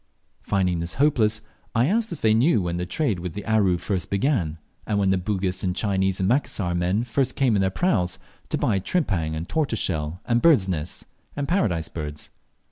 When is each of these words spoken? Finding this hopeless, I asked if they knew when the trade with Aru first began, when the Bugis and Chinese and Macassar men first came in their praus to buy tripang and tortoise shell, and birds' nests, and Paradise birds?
Finding 0.41 0.79
this 0.79 0.95
hopeless, 0.95 1.41
I 1.75 1.85
asked 1.85 2.11
if 2.11 2.21
they 2.21 2.33
knew 2.33 2.63
when 2.63 2.77
the 2.77 2.87
trade 2.87 3.19
with 3.19 3.39
Aru 3.45 3.77
first 3.77 4.09
began, 4.09 4.57
when 4.87 5.11
the 5.11 5.17
Bugis 5.19 5.63
and 5.63 5.75
Chinese 5.75 6.19
and 6.19 6.27
Macassar 6.27 6.73
men 6.73 7.03
first 7.03 7.35
came 7.35 7.55
in 7.55 7.61
their 7.61 7.69
praus 7.69 8.17
to 8.49 8.57
buy 8.57 8.79
tripang 8.79 9.35
and 9.35 9.47
tortoise 9.47 9.77
shell, 9.77 10.19
and 10.25 10.41
birds' 10.41 10.67
nests, 10.67 11.05
and 11.35 11.47
Paradise 11.47 11.87
birds? 11.89 12.31